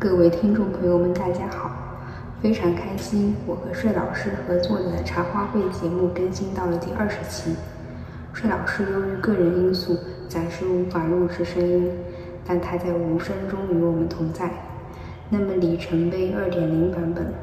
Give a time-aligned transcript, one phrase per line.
[0.00, 1.72] 各位听众朋友们，大家好！
[2.40, 7.56] 非常开心，我和帅老师合作的茶话会节目更新到了第二十期。
[8.32, 9.98] 帅老师由于个人因素，
[10.28, 11.90] 暂时无法录制声音，
[12.46, 14.48] 但他在无声中与我们同在。
[15.30, 17.34] 那么里程碑二点零版本，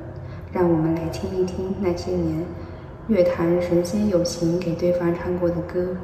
[0.53, 2.45] 让我们来听一听那些年
[3.09, 5.97] 乐坛神仙友情给对方唱过的歌，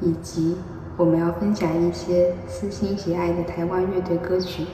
[0.00, 0.56] 以及
[0.96, 4.66] 我们要分享一些私心喜爱的台湾乐队歌曲。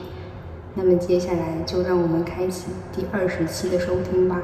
[0.75, 4.41] 那么接下来就让我们开启第二十期的收听吧。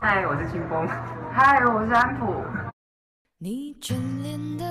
[0.00, 0.88] 嗨，我是清风。
[1.30, 2.42] 嗨，我是安普。
[3.38, 3.92] 你眷
[4.22, 4.64] 恋的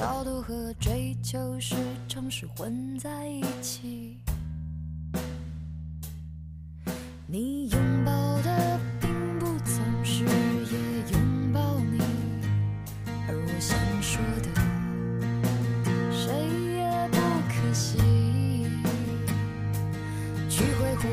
[0.00, 1.74] 高度和追求时
[2.08, 4.16] 常是混在一起。
[7.26, 12.00] 你拥抱的并不总是也拥抱你，
[13.28, 14.48] 而我想说的。
[16.10, 16.32] 谁
[16.76, 16.80] 也
[17.10, 17.18] 不
[17.50, 17.98] 可惜。
[20.48, 21.04] 去挥霍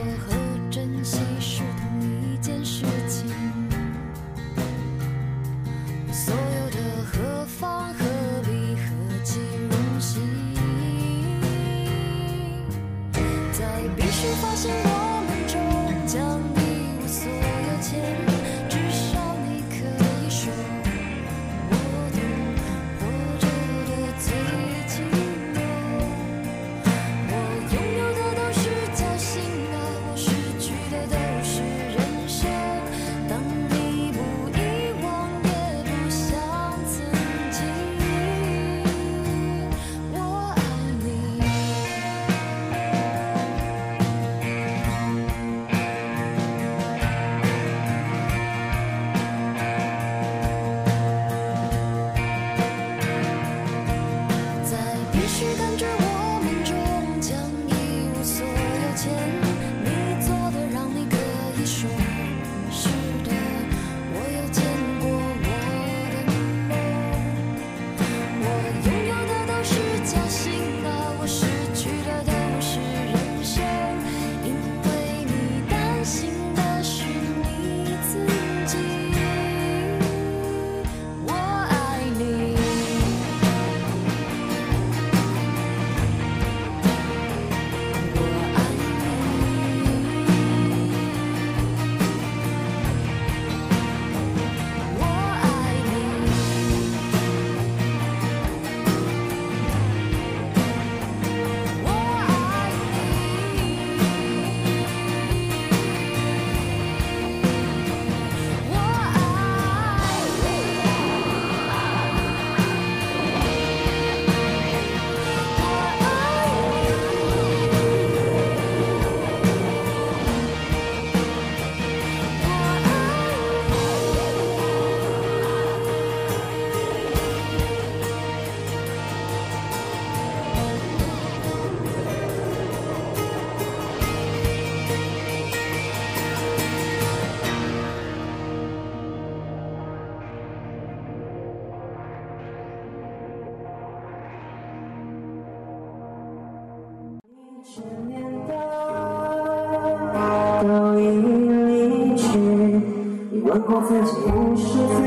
[153.77, 155.06] 我自己不是自己。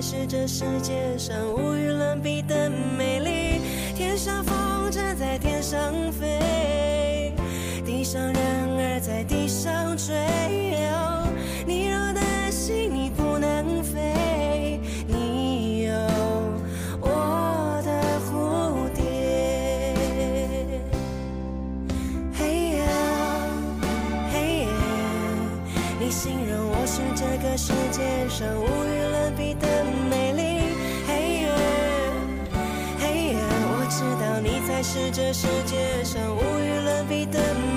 [0.00, 3.60] 是这世界上无与伦比的美丽。
[3.96, 7.34] 天上风筝在天上飞
[7.84, 10.14] 地上人儿在地上追
[11.66, 15.92] 你若担心你不能飞你有
[17.00, 17.90] 我的
[18.20, 19.02] 蝴蝶。
[22.32, 22.86] 嘿耶
[24.32, 24.68] 嘿耶
[25.98, 28.77] 你形容我是这个世界上无
[35.18, 37.67] 这世界上无与伦比的美。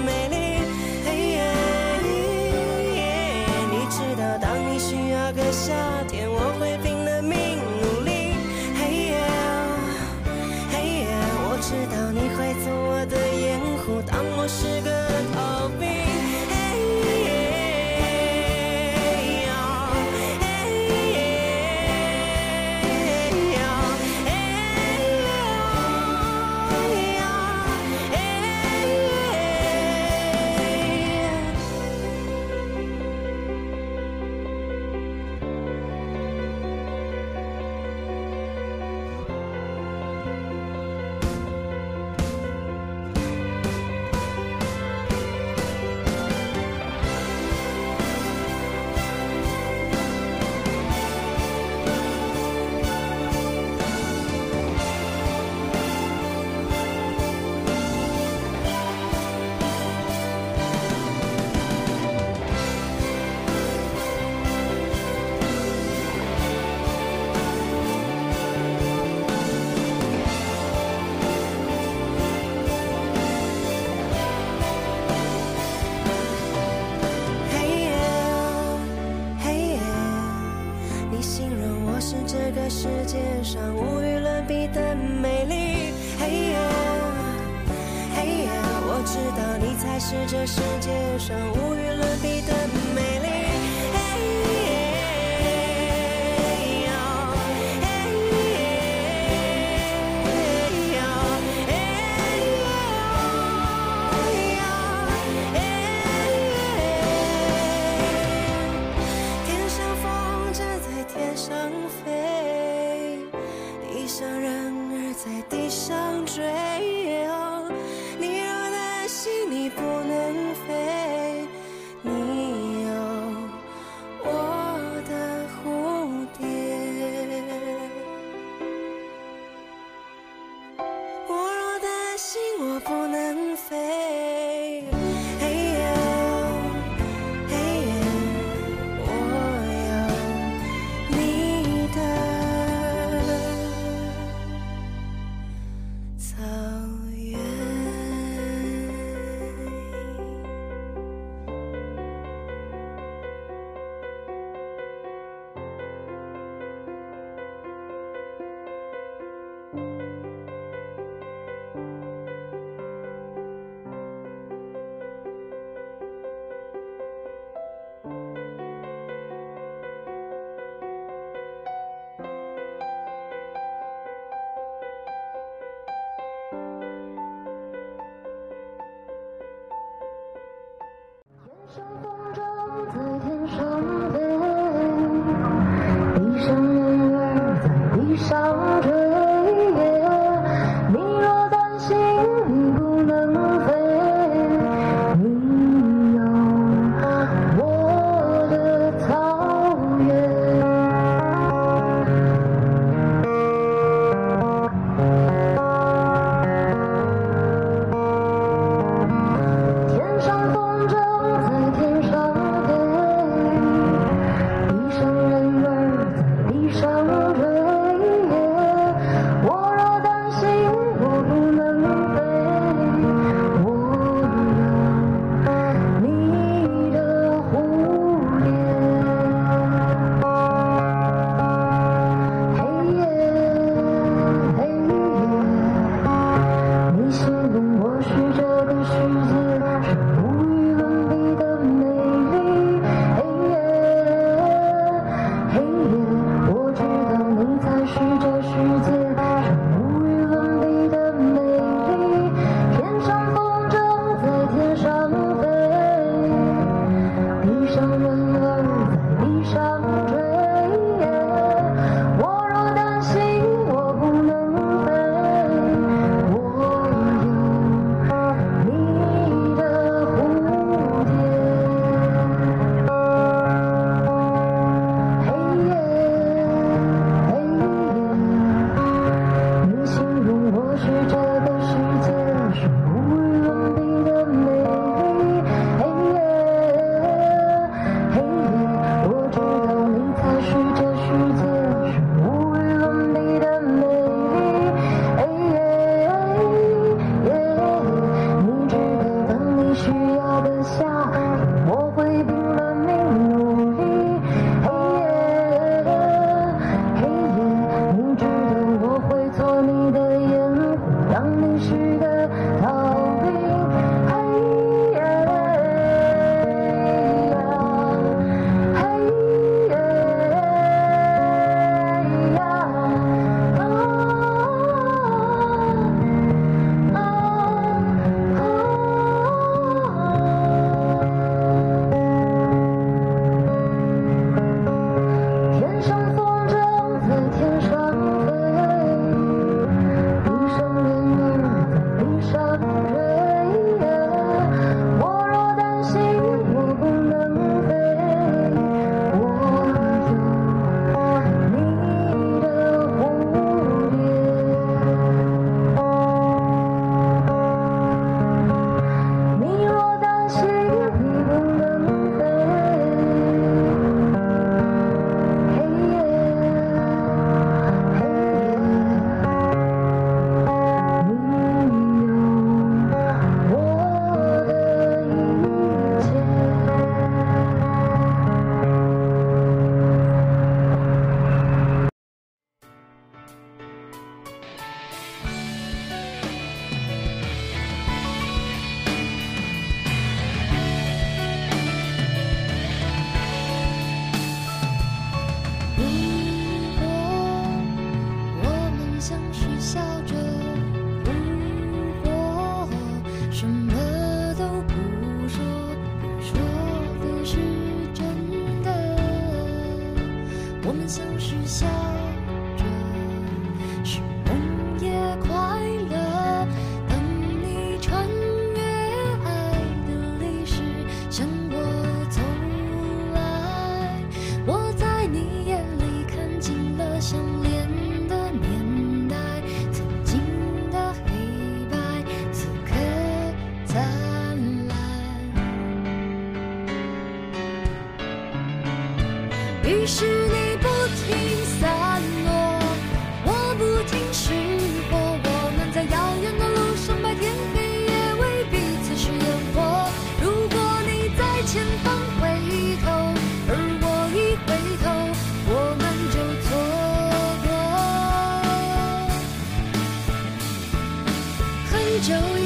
[462.01, 462.40] Joey.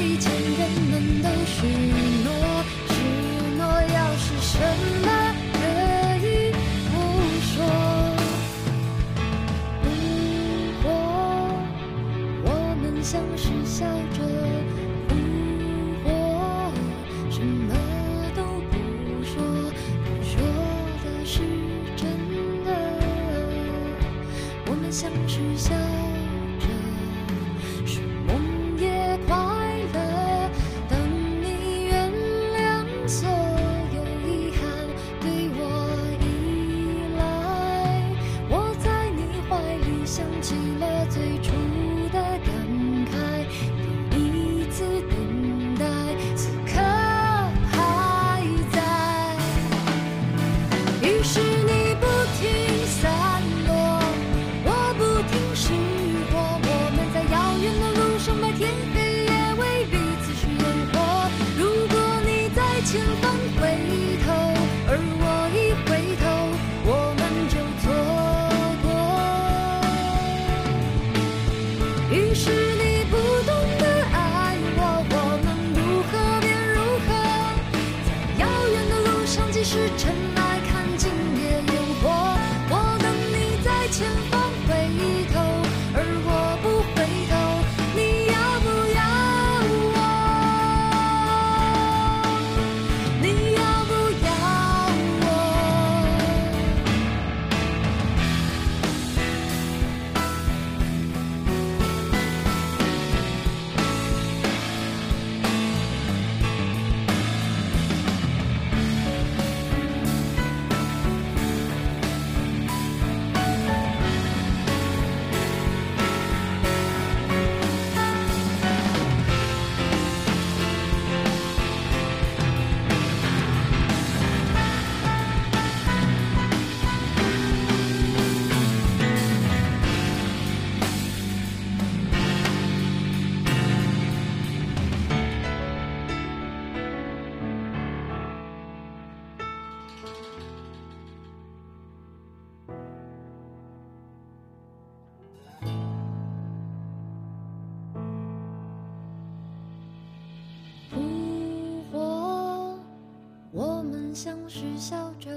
[154.48, 155.28] 是笑着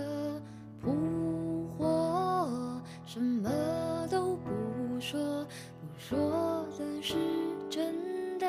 [0.79, 3.49] 扑火什么
[4.09, 4.49] 都不
[4.99, 5.19] 说
[5.81, 7.15] 不说的是
[7.69, 7.95] 真
[8.37, 8.47] 的。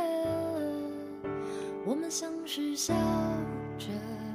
[1.87, 2.95] 我们相视笑
[3.79, 4.30] 着。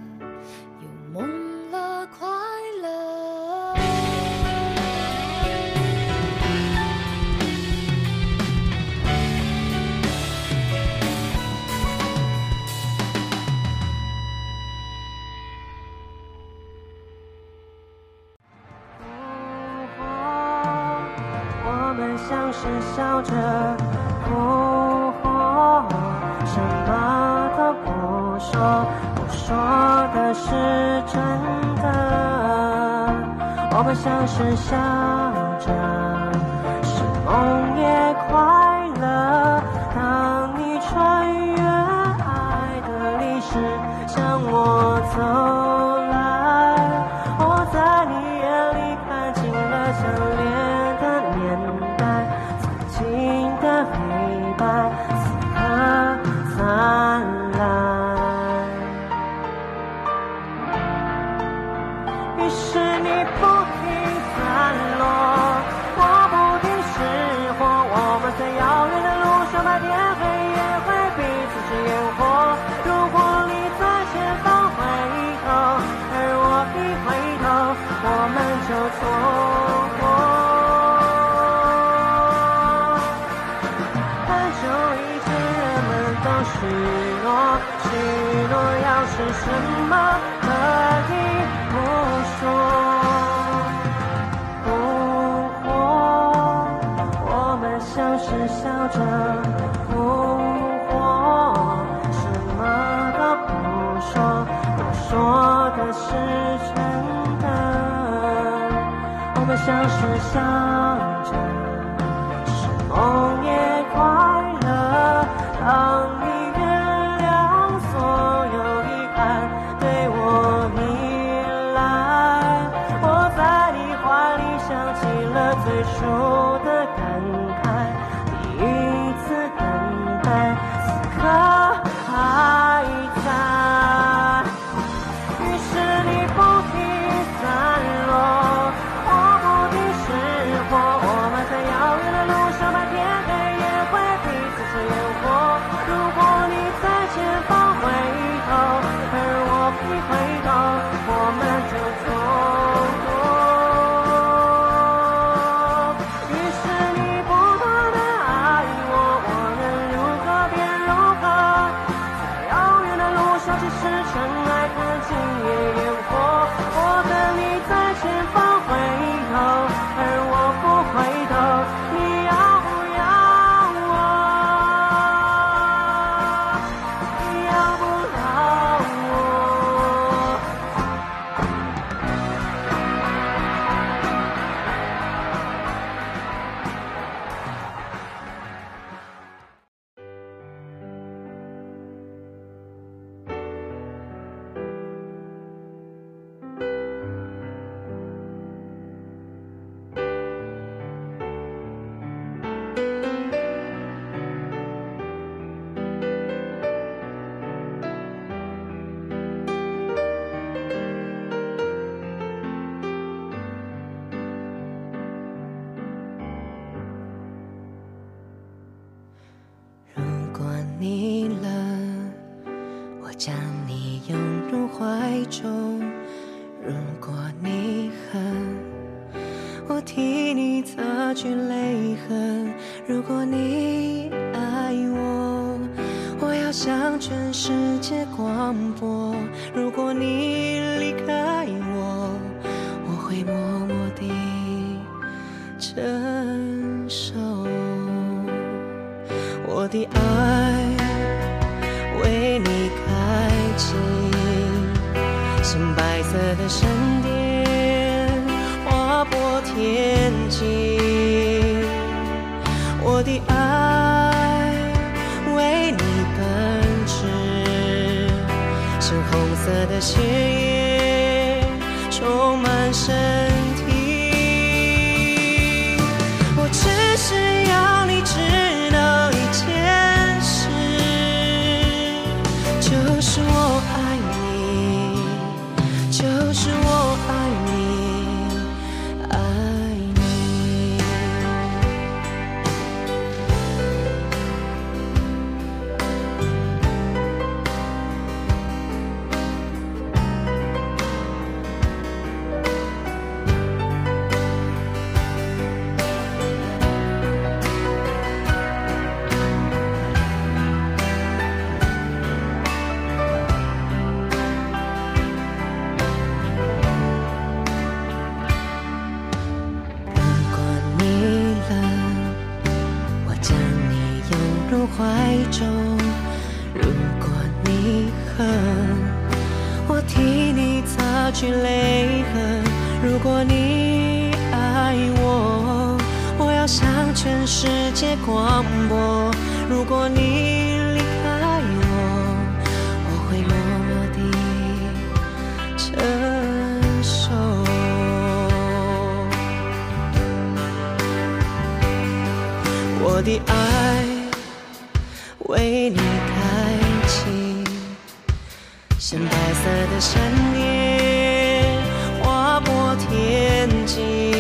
[358.88, 360.00] 像白色的闪
[360.36, 361.60] 电
[362.04, 364.15] 划破天际。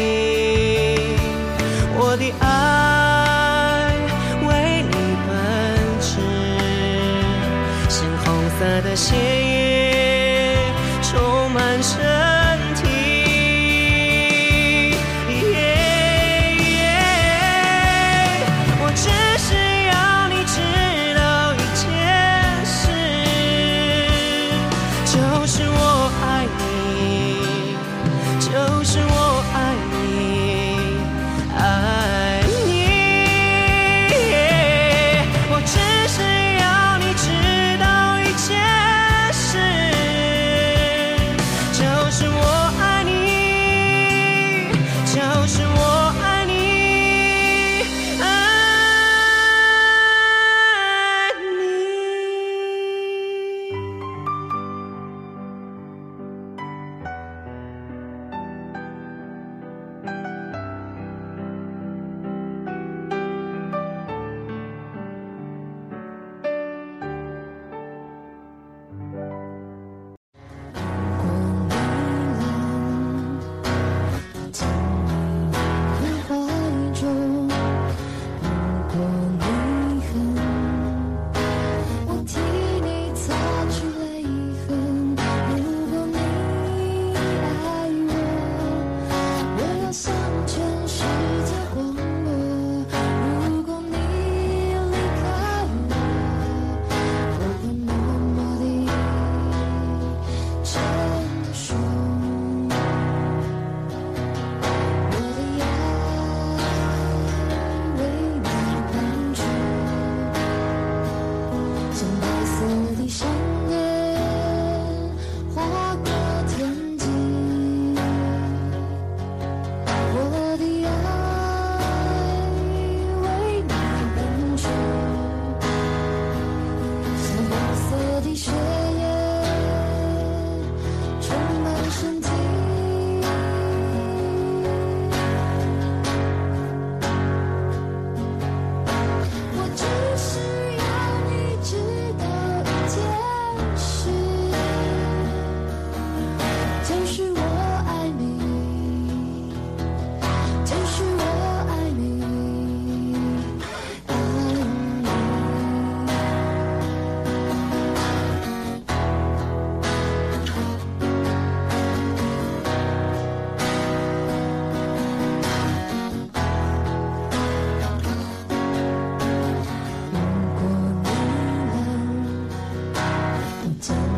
[173.87, 174.14] time.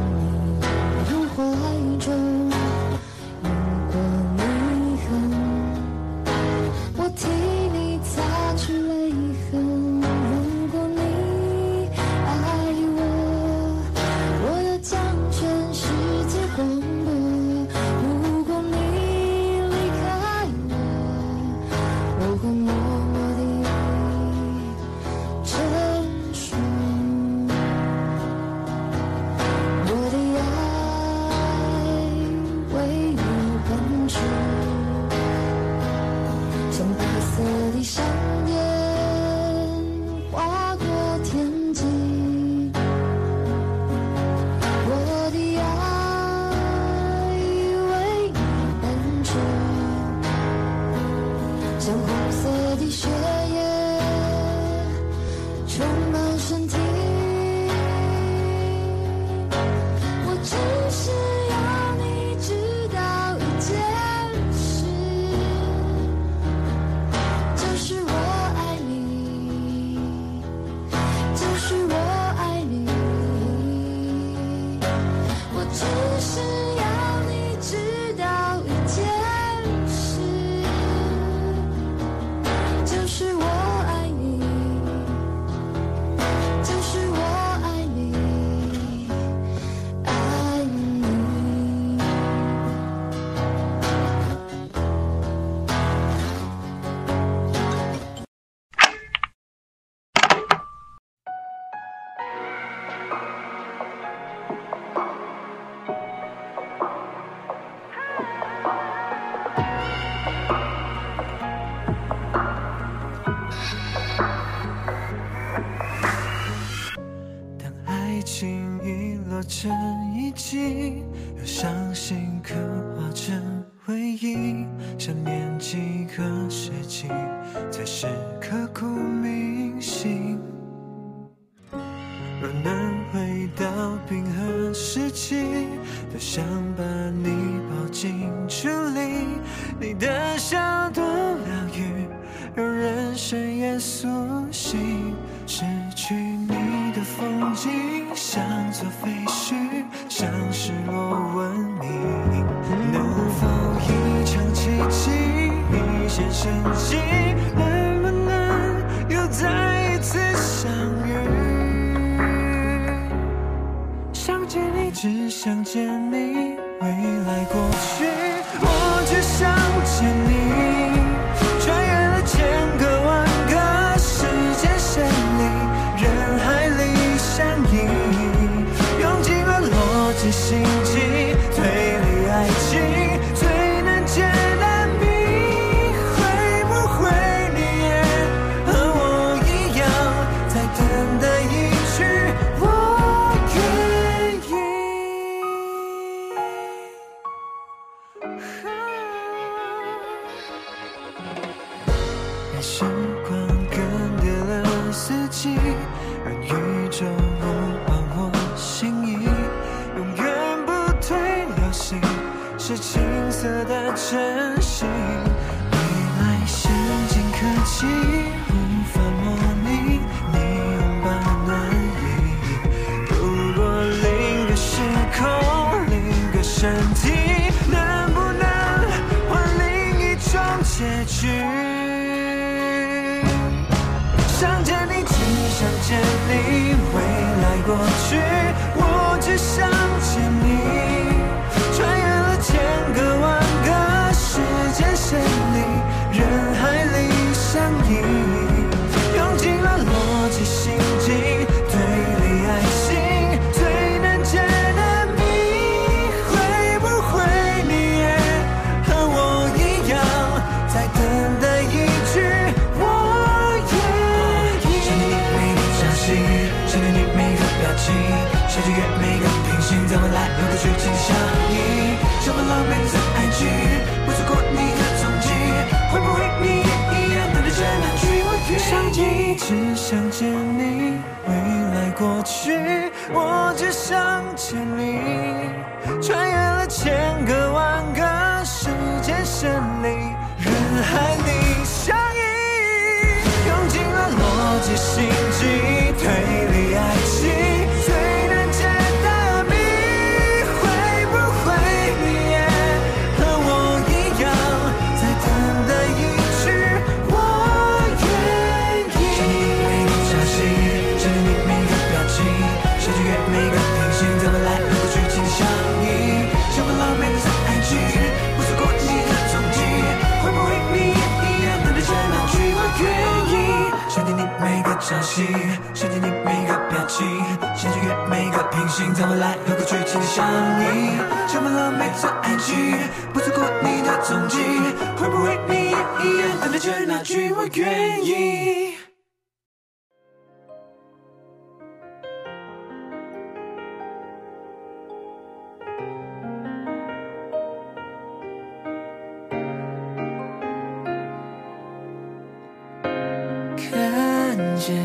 [354.38, 354.76] 看见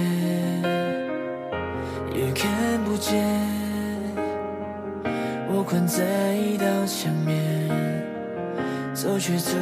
[2.15, 3.23] 也看不见，
[5.47, 7.69] 我困在一道墙面，
[8.95, 9.53] 走却走。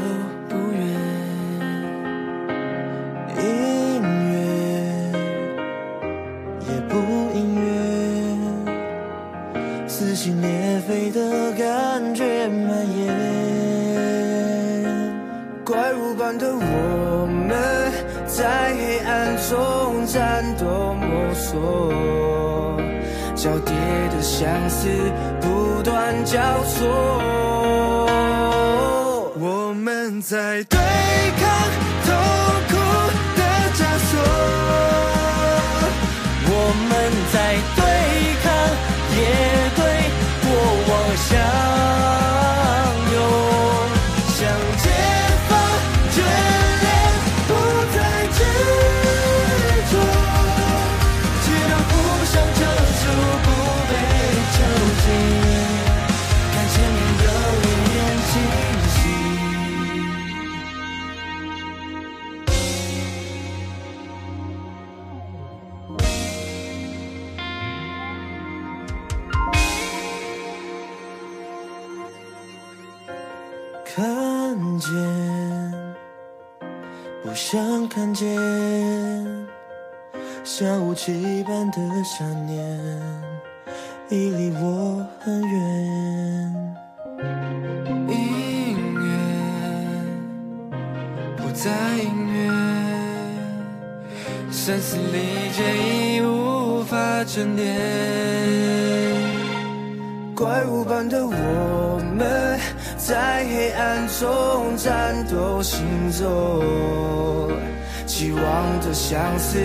[109.10, 109.58] 相思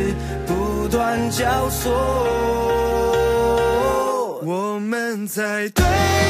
[0.48, 1.94] 不断交错。
[4.44, 6.25] 我们在对。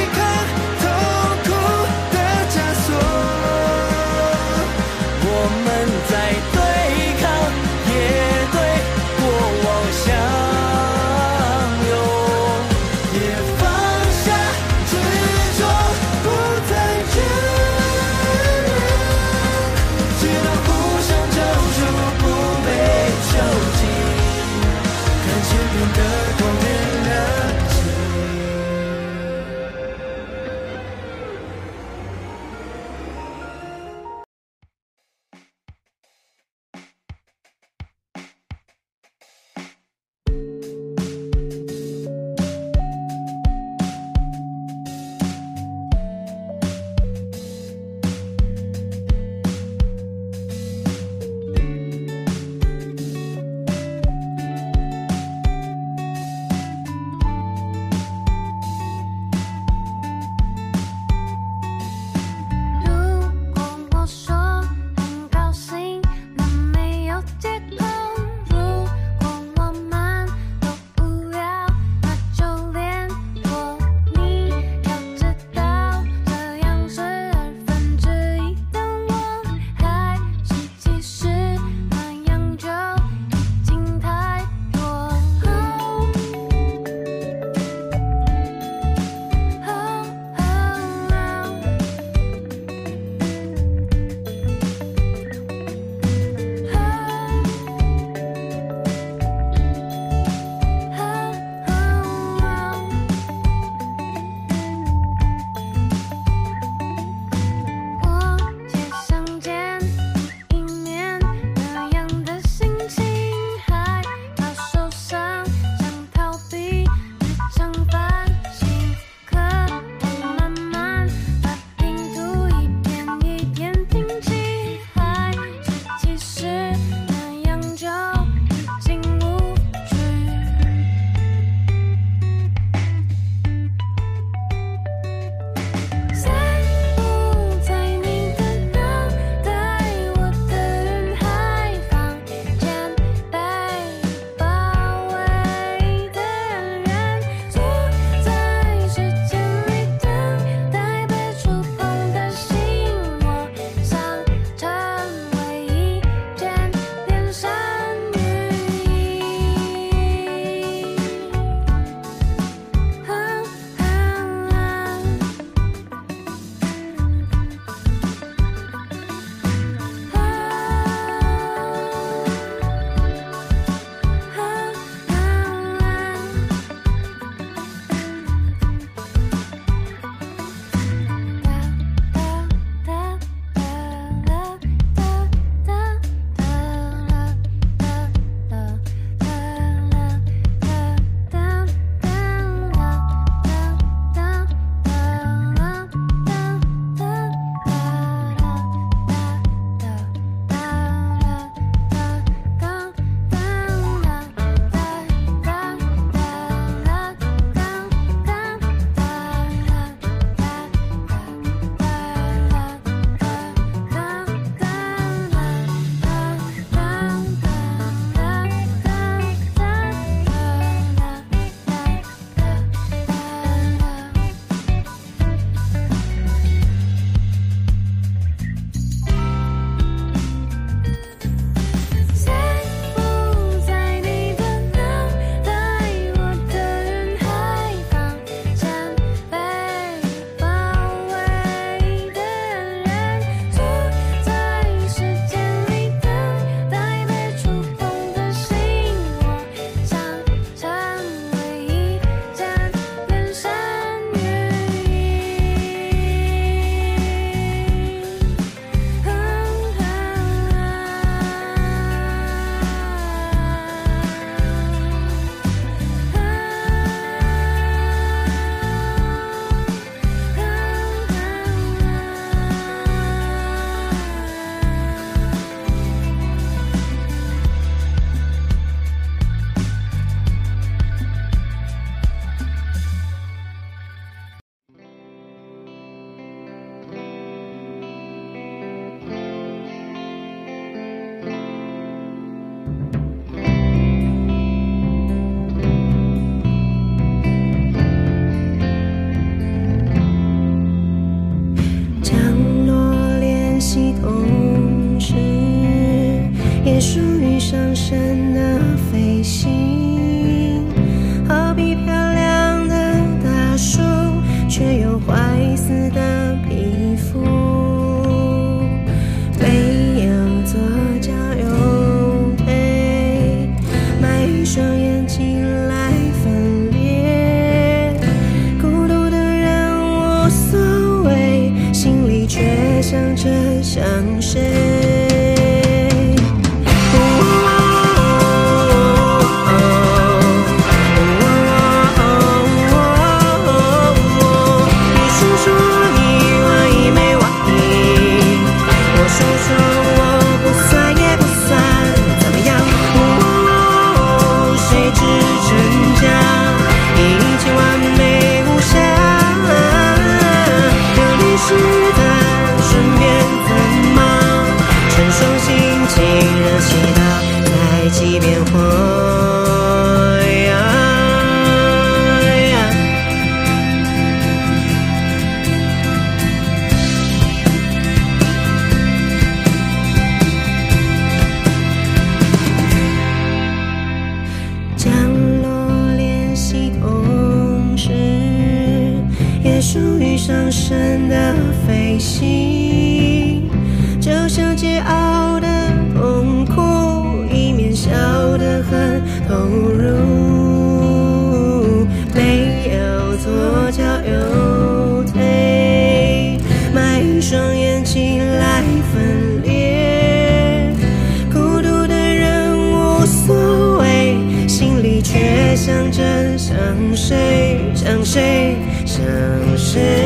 [419.76, 420.05] 谁。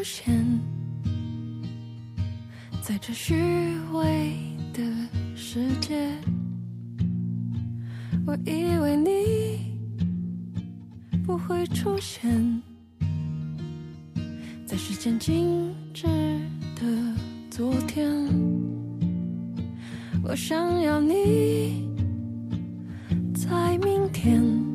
[0.00, 0.34] 出现
[2.80, 3.34] 在这虚
[3.92, 4.32] 伪
[4.72, 4.82] 的
[5.36, 6.10] 世界
[8.26, 9.76] 我以为你
[11.22, 12.62] 不会出现
[14.64, 16.06] 在时间静止
[16.76, 16.86] 的
[17.50, 18.26] 昨天
[20.24, 21.86] 我想要你
[23.34, 24.69] 在明天。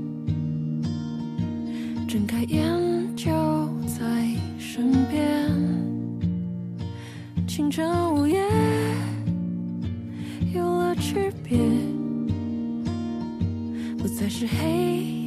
[11.47, 11.59] 别
[13.99, 15.24] 不再是黑。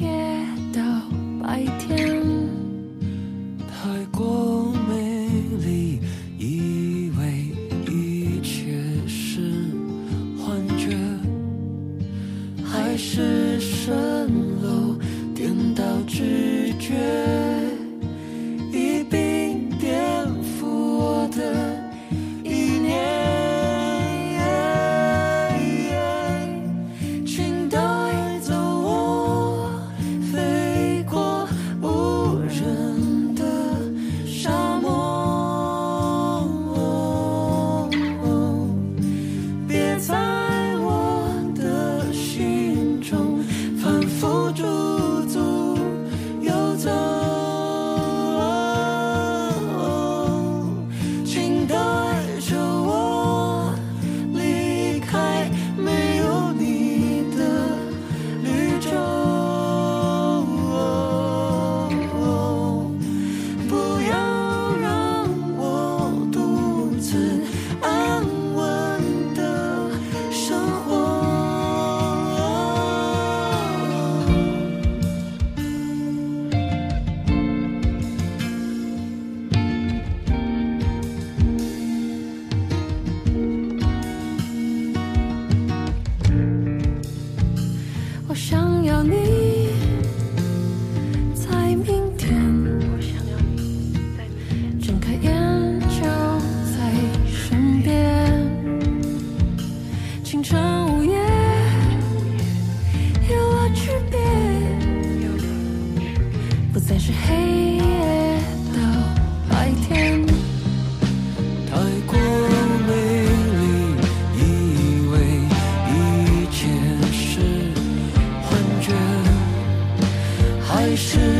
[120.99, 121.38] 是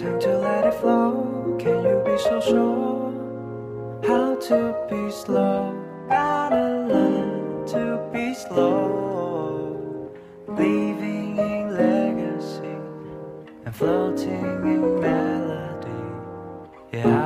[0.00, 1.56] Time to let it flow.
[1.58, 3.12] Can you be so sure?
[4.08, 5.76] How to be slow?
[6.08, 10.10] Gotta learn to be slow.
[10.48, 12.76] Leaving a legacy
[13.66, 15.90] and floating in melody.
[16.94, 17.19] Yeah.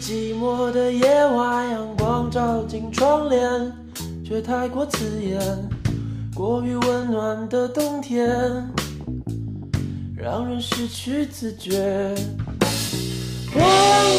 [0.00, 3.72] 寂寞的夜晚，阳光照进窗帘，
[4.24, 5.40] 却太过刺眼。
[6.34, 8.28] 过于温暖的冬天，
[10.16, 12.14] 让人失去自觉。
[13.52, 13.68] 波浪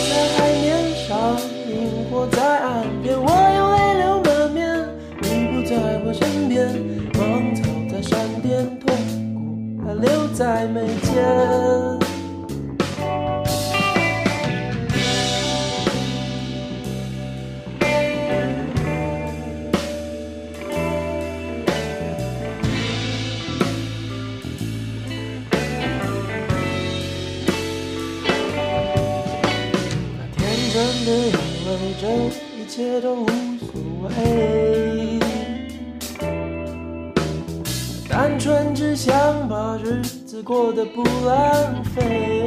[0.10, 1.40] 在海面上，
[1.70, 4.86] 萤火在岸边，我又泪流满面。
[5.22, 6.68] 你不在我身边，
[7.18, 8.94] 芒草在山巅，痛
[9.34, 12.09] 苦还留在眉间。
[32.70, 35.20] 一切都无所谓，
[38.08, 42.39] 单纯只想把日子过得不浪费。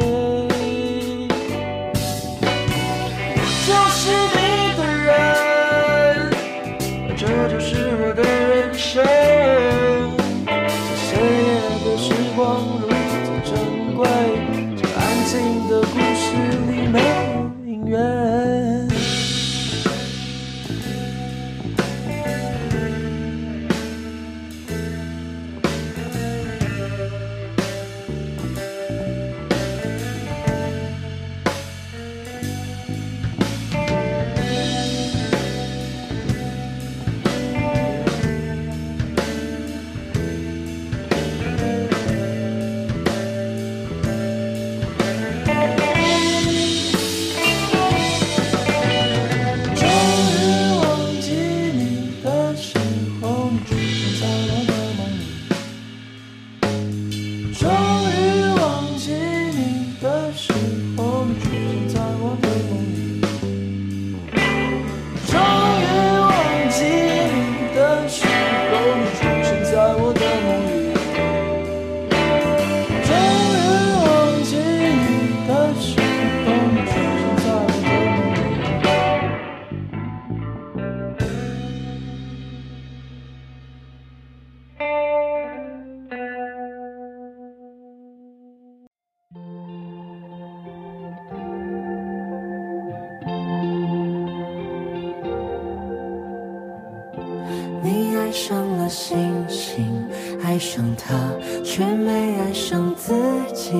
[100.75, 101.15] 上他
[101.63, 103.13] 却没爱上自
[103.53, 103.75] 己。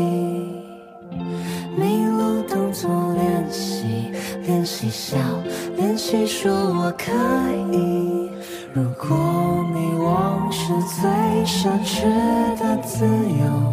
[1.75, 4.13] 迷路动作练习，
[4.43, 5.17] 练习笑，
[5.75, 7.11] 练习说我可
[7.73, 8.29] 以。
[8.75, 10.67] 如果迷惘是
[11.01, 11.09] 最
[11.47, 12.05] 奢侈
[12.59, 13.72] 的自由，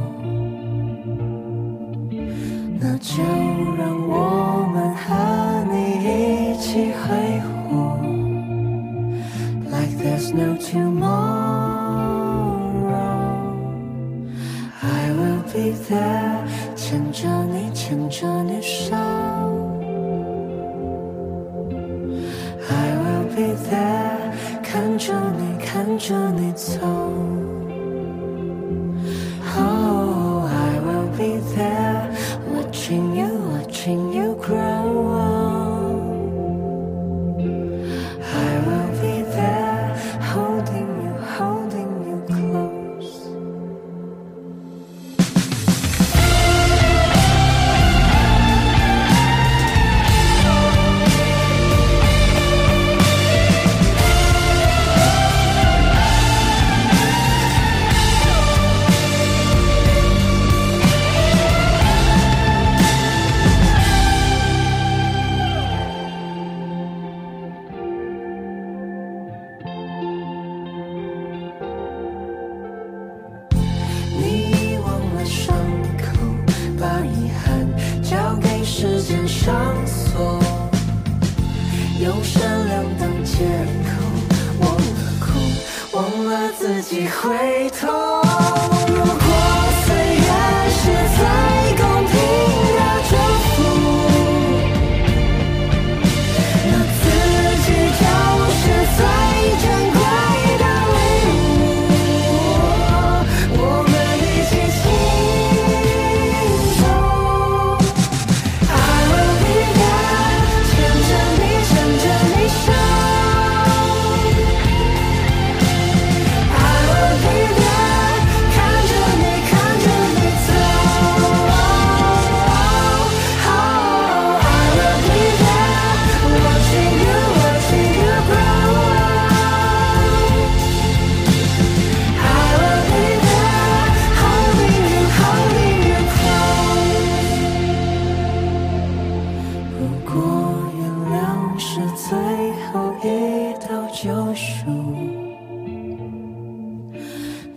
[144.60, 144.66] 主，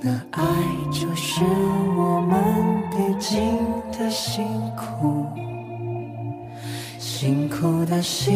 [0.00, 0.42] 那爱
[0.92, 1.42] 就是
[1.96, 2.32] 我们
[2.90, 3.58] 必经
[3.90, 4.46] 的辛
[4.76, 5.26] 苦。
[6.98, 8.32] 辛苦的心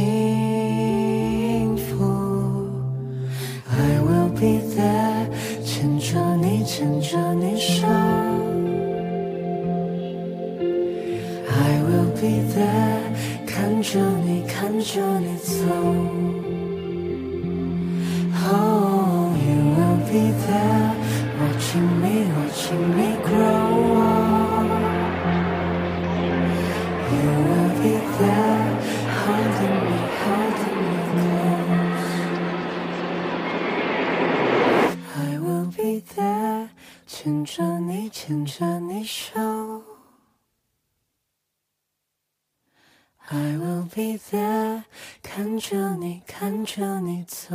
[45.37, 47.55] 看着你，看着你走。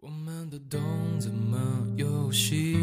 [0.00, 0.80] 我们都懂
[1.20, 1.58] 怎么
[1.98, 2.78] 游戏，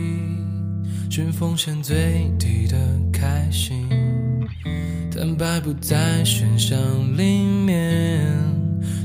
[1.09, 2.77] 寻风险最低的
[3.11, 3.89] 开心，
[5.11, 6.77] 坦白不在选项
[7.17, 8.27] 里面，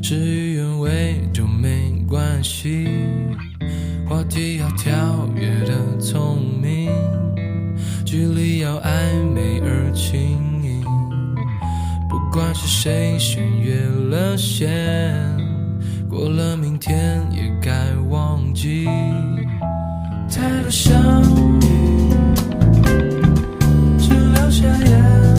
[0.02, 2.86] 事与愿违就没关系，
[4.06, 6.90] 话题要跳跃的聪明，
[8.04, 10.55] 距离要暧昧而轻盈，不
[12.36, 13.80] 管是谁先越
[14.10, 15.16] 了线。
[16.06, 17.72] 过了明天也该
[18.10, 18.84] 忘记，
[20.30, 21.22] 太多相
[21.62, 22.12] 遇，
[23.98, 25.35] 只留下眼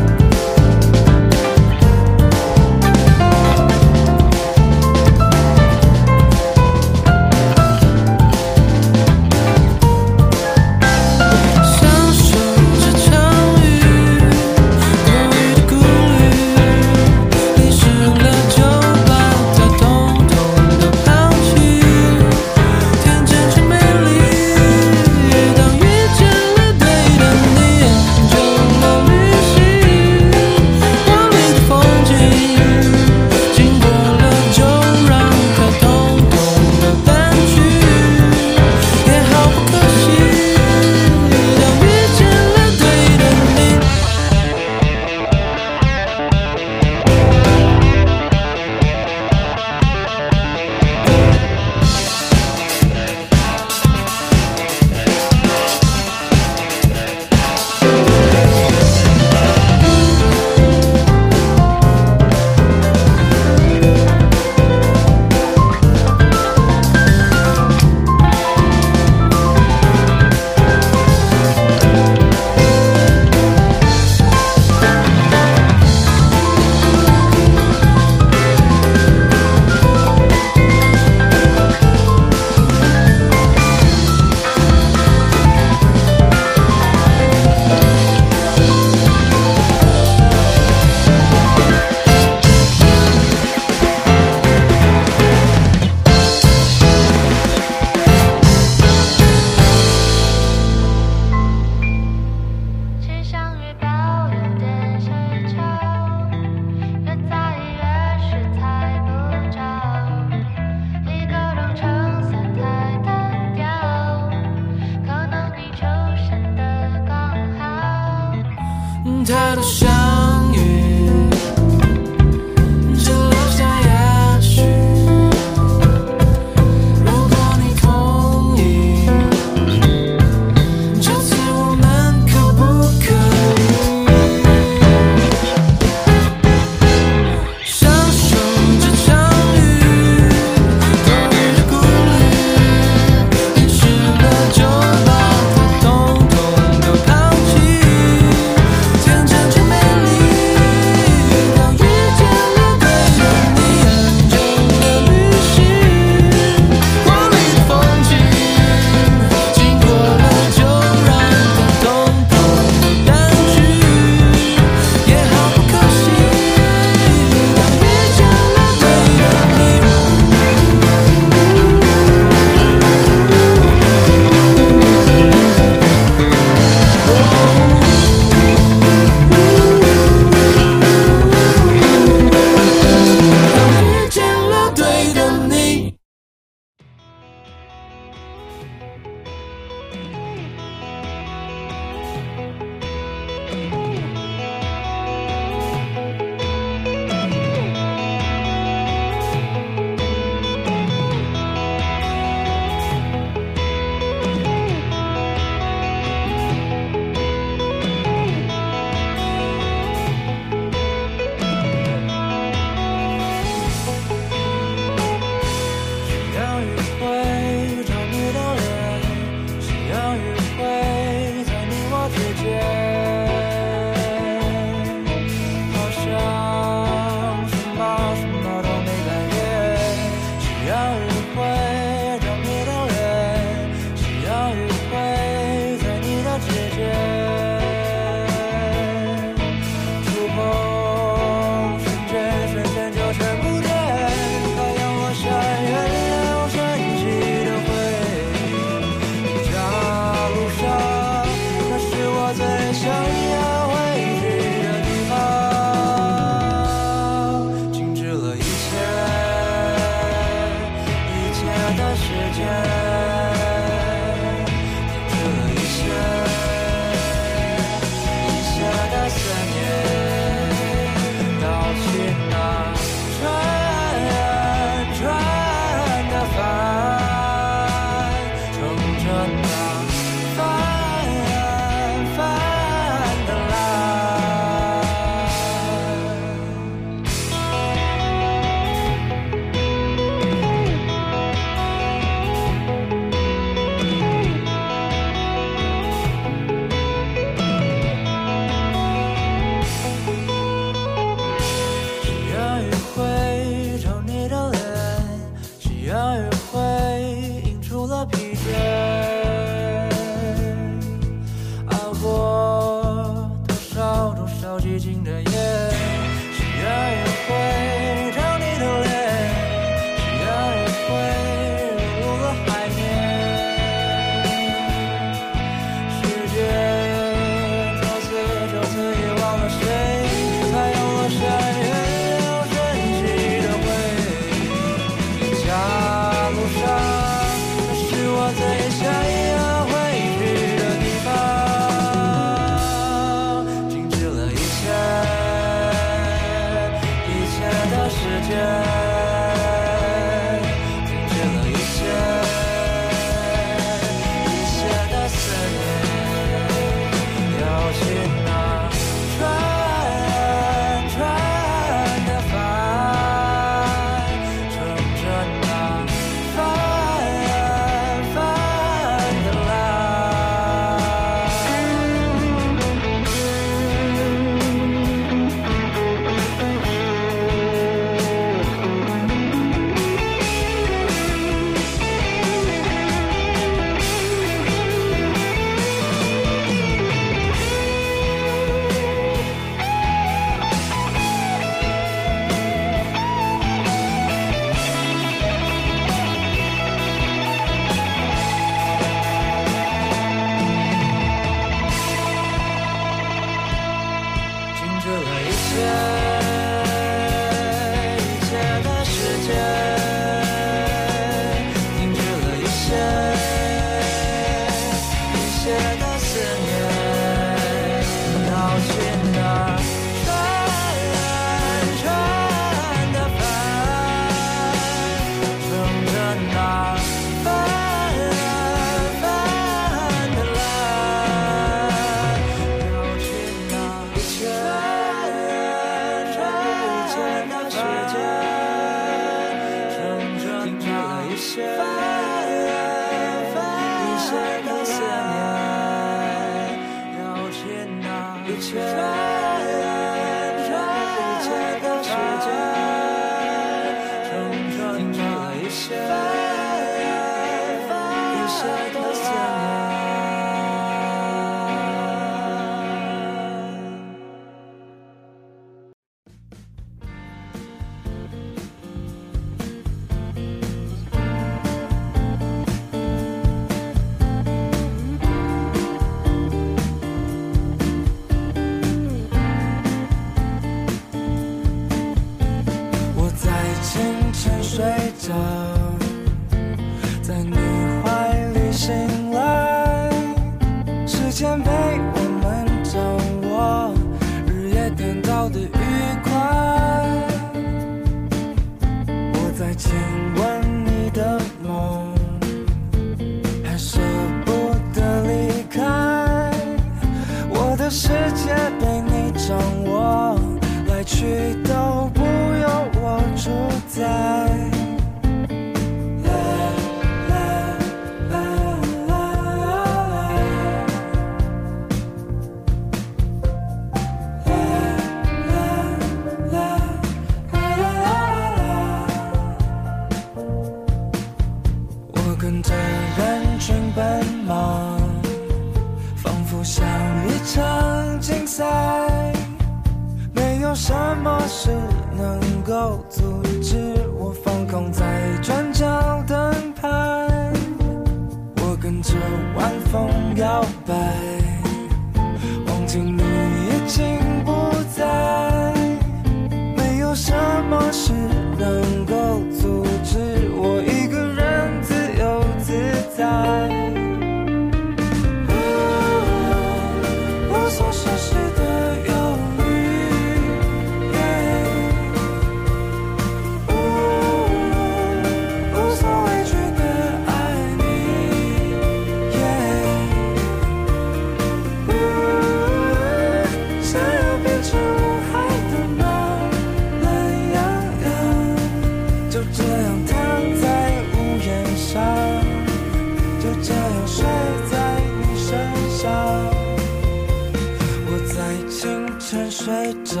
[599.44, 600.00] 睡着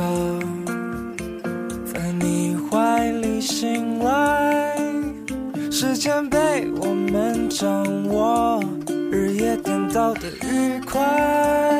[1.84, 4.76] 在你怀里醒来
[5.68, 8.62] 时间被我们掌握
[9.10, 11.71] 日夜颠倒的愉快。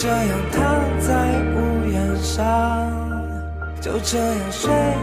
[0.00, 0.62] 这样躺
[1.00, 2.88] 在屋檐上
[3.80, 4.97] 就这样睡。